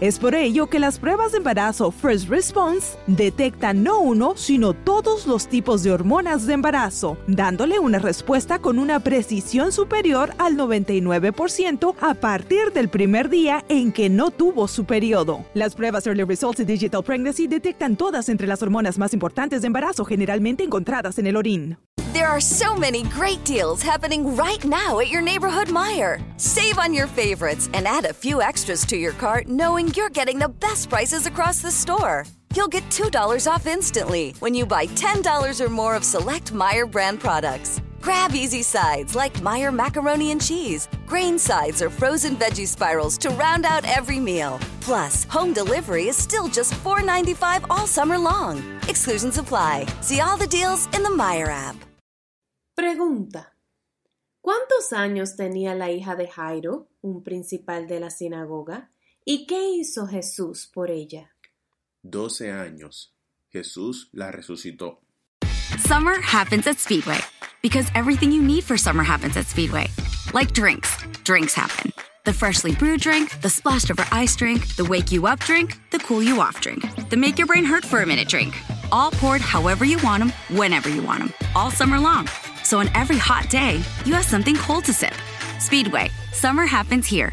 Es 0.00 0.18
por 0.18 0.34
ello 0.34 0.66
que 0.66 0.80
las 0.80 0.98
pruebas 0.98 1.30
de 1.30 1.38
embarazo 1.38 1.92
First 1.92 2.28
Response 2.28 2.98
detectan 3.06 3.84
no 3.84 4.00
uno, 4.00 4.32
sino 4.36 4.72
todos 4.72 5.24
los 5.26 5.46
tipos 5.46 5.84
de 5.84 5.92
hormonas 5.92 6.46
de 6.46 6.54
embarazo, 6.54 7.16
dándole 7.28 7.78
una 7.78 8.00
respuesta 8.00 8.58
con 8.58 8.80
una 8.80 8.98
precisión 8.98 9.70
superior 9.70 10.34
al 10.38 10.56
99% 10.56 11.94
a 12.00 12.14
partir 12.14 12.72
del 12.72 12.88
primer 12.88 13.28
día 13.28 13.64
en 13.68 13.92
que 13.92 14.10
no 14.10 14.32
tuvo 14.32 14.66
su 14.66 14.84
periodo. 14.84 15.44
Las 15.54 15.76
pruebas 15.76 16.06
Early 16.08 16.24
Results 16.24 16.58
de 16.58 16.64
Digital 16.64 17.04
Pregnancy 17.04 17.46
detectan 17.46 17.96
todas 17.96 18.28
entre 18.28 18.48
las 18.48 18.62
hormonas 18.62 18.98
más 18.98 19.14
importantes 19.14 19.62
de 19.62 19.68
embarazo 19.68 20.04
generalmente 20.04 20.64
encontradas 20.64 21.18
en 21.18 21.28
el 21.28 21.36
orín. 21.36 21.78
There 22.14 22.28
are 22.28 22.40
so 22.40 22.76
many 22.76 23.02
great 23.02 23.44
deals 23.44 23.82
happening 23.82 24.36
right 24.36 24.64
now 24.64 25.00
at 25.00 25.08
your 25.08 25.20
neighborhood 25.20 25.66
Meijer. 25.66 26.22
Save 26.40 26.78
on 26.78 26.94
your 26.94 27.08
favorites 27.08 27.68
and 27.74 27.88
add 27.88 28.04
a 28.04 28.12
few 28.12 28.40
extras 28.40 28.86
to 28.86 28.96
your 28.96 29.14
cart 29.14 29.48
knowing 29.48 29.92
you're 29.94 30.10
getting 30.10 30.38
the 30.38 30.48
best 30.48 30.88
prices 30.88 31.26
across 31.26 31.60
the 31.60 31.72
store. 31.72 32.24
You'll 32.54 32.68
get 32.68 32.84
$2 32.88 33.50
off 33.50 33.66
instantly 33.66 34.32
when 34.38 34.54
you 34.54 34.64
buy 34.64 34.86
$10 34.86 35.60
or 35.60 35.68
more 35.68 35.96
of 35.96 36.04
select 36.04 36.52
Meijer 36.52 36.88
brand 36.88 37.18
products. 37.18 37.82
Grab 38.00 38.32
easy 38.32 38.62
sides 38.62 39.16
like 39.16 39.34
Meijer 39.40 39.74
macaroni 39.74 40.30
and 40.30 40.40
cheese, 40.40 40.88
grain 41.06 41.36
sides, 41.36 41.82
or 41.82 41.90
frozen 41.90 42.36
veggie 42.36 42.68
spirals 42.68 43.18
to 43.18 43.30
round 43.30 43.66
out 43.66 43.84
every 43.88 44.20
meal. 44.20 44.60
Plus, 44.80 45.24
home 45.24 45.52
delivery 45.52 46.06
is 46.06 46.16
still 46.16 46.46
just 46.46 46.74
$4.95 46.84 47.66
all 47.70 47.88
summer 47.88 48.16
long. 48.16 48.62
Exclusions 48.88 49.36
apply. 49.36 49.86
See 50.00 50.20
all 50.20 50.36
the 50.36 50.46
deals 50.46 50.86
in 50.94 51.02
the 51.02 51.10
Meijer 51.10 51.48
app. 51.48 51.74
Pregunta. 52.74 53.56
¿Cuántos 54.40 54.92
años 54.92 55.36
tenía 55.36 55.74
la 55.74 55.90
hija 55.90 56.16
de 56.16 56.28
Jairo, 56.28 56.88
un 57.00 57.22
principal 57.22 57.86
de 57.86 58.00
la 58.00 58.10
sinagoga? 58.10 58.90
¿Y 59.24 59.46
qué 59.46 59.70
hizo 59.70 60.06
Jesús 60.06 60.66
por 60.66 60.90
ella? 60.90 61.30
Doce 62.02 62.50
años. 62.50 63.14
Jesús 63.50 64.10
la 64.12 64.32
resucitó. 64.32 65.00
Summer 65.78 66.20
happens 66.20 66.66
at 66.66 66.78
Speedway 66.78 67.20
because 67.62 67.90
everything 67.94 68.32
you 68.32 68.42
need 68.42 68.64
for 68.64 68.76
summer 68.76 69.04
happens 69.04 69.36
at 69.36 69.46
Speedway. 69.46 69.86
Like 70.34 70.52
drinks, 70.52 70.96
drinks 71.22 71.54
happen. 71.54 71.92
The 72.24 72.32
freshly 72.32 72.74
brewed 72.74 73.00
drink, 73.00 73.40
the 73.40 73.48
splashed 73.48 73.90
over 73.90 74.04
ice 74.10 74.34
drink, 74.34 74.76
the 74.76 74.84
wake 74.84 75.12
you 75.12 75.26
up 75.26 75.40
drink, 75.40 75.78
the 75.90 75.98
cool 75.98 76.22
you 76.22 76.40
off 76.40 76.60
drink, 76.60 76.82
the 77.08 77.16
make 77.16 77.38
your 77.38 77.46
brain 77.46 77.64
hurt 77.64 77.84
for 77.84 78.00
a 78.00 78.06
minute 78.06 78.28
drink. 78.28 78.54
All 78.90 79.10
poured 79.10 79.40
however 79.40 79.84
you 79.84 79.98
want 80.02 80.20
them, 80.24 80.32
whenever 80.56 80.88
you 80.88 81.02
want 81.02 81.20
them, 81.20 81.32
all 81.54 81.70
summer 81.70 81.98
long. 81.98 82.28
So 82.64 82.80
on 82.80 82.88
every 82.94 83.18
hot 83.18 83.48
day, 83.48 83.80
you 84.04 84.14
have 84.14 84.24
something 84.24 84.56
cold 84.56 84.84
to 84.86 84.92
sip. 84.92 85.14
Speedway, 85.60 86.10
summer 86.32 86.66
happens 86.66 87.06
here. 87.06 87.32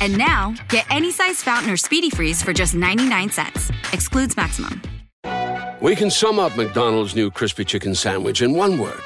And 0.00 0.18
now, 0.18 0.54
get 0.68 0.84
any 0.90 1.12
size 1.12 1.42
fountain 1.42 1.70
or 1.70 1.76
speedy 1.76 2.10
freeze 2.10 2.42
for 2.42 2.52
just 2.52 2.74
99 2.74 3.30
cents. 3.30 3.70
Excludes 3.92 4.36
maximum. 4.36 4.82
We 5.80 5.94
can 5.94 6.10
sum 6.10 6.40
up 6.40 6.56
McDonald's 6.56 7.14
new 7.14 7.30
crispy 7.30 7.64
chicken 7.64 7.94
sandwich 7.94 8.42
in 8.42 8.54
one 8.54 8.78
word 8.78 9.00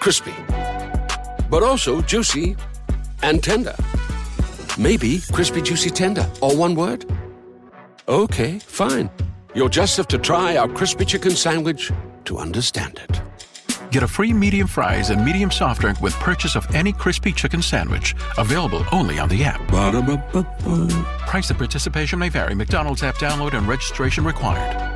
crispy. 0.00 0.34
But 1.50 1.62
also 1.64 2.00
juicy 2.02 2.56
and 3.22 3.42
tender. 3.42 3.74
Maybe 4.78 5.20
crispy, 5.32 5.62
juicy, 5.62 5.90
tender, 5.90 6.30
all 6.40 6.56
one 6.56 6.76
word? 6.76 7.04
Okay, 8.06 8.60
fine. 8.60 9.10
You'll 9.54 9.68
just 9.68 9.96
have 9.96 10.06
to 10.08 10.18
try 10.18 10.56
our 10.56 10.68
crispy 10.68 11.04
chicken 11.04 11.32
sandwich 11.32 11.90
to 12.26 12.38
understand 12.38 13.00
it. 13.08 13.22
Get 13.90 14.02
a 14.02 14.08
free 14.08 14.32
medium 14.32 14.66
fries 14.66 15.10
and 15.10 15.24
medium 15.24 15.50
soft 15.50 15.80
drink 15.80 16.00
with 16.00 16.14
purchase 16.14 16.56
of 16.56 16.66
any 16.74 16.92
crispy 16.92 17.32
chicken 17.32 17.62
sandwich. 17.62 18.14
Available 18.36 18.84
only 18.92 19.18
on 19.18 19.28
the 19.28 19.44
app. 19.44 19.60
Ba-da-ba-ba-ba. 19.70 21.06
Price 21.26 21.50
and 21.50 21.58
participation 21.58 22.18
may 22.18 22.28
vary. 22.28 22.54
McDonald's 22.54 23.02
app 23.02 23.16
download 23.16 23.54
and 23.54 23.66
registration 23.66 24.24
required. 24.24 24.95